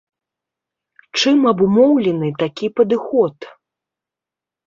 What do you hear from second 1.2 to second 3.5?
Чым абумоўлены такі падыход?